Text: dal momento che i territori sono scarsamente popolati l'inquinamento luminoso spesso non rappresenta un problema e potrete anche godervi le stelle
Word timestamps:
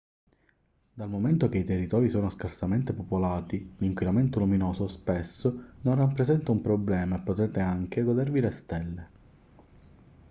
dal 0.95 1.07
momento 1.11 1.47
che 1.47 1.59
i 1.59 1.63
territori 1.63 2.09
sono 2.09 2.31
scarsamente 2.31 2.91
popolati 2.93 3.73
l'inquinamento 3.77 4.39
luminoso 4.39 4.87
spesso 4.87 5.73
non 5.81 5.93
rappresenta 5.93 6.49
un 6.51 6.59
problema 6.61 7.17
e 7.17 7.23
potrete 7.23 7.59
anche 7.59 8.01
godervi 8.01 8.41
le 8.41 8.49
stelle 8.51 9.09